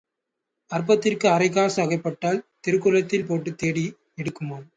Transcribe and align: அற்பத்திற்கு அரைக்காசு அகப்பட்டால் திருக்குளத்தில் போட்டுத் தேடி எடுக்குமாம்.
அற்பத்திற்கு 0.71 1.27
அரைக்காசு 1.27 1.79
அகப்பட்டால் 1.81 2.41
திருக்குளத்தில் 2.67 3.25
போட்டுத் 3.25 3.57
தேடி 3.57 3.85
எடுக்குமாம். 4.17 4.67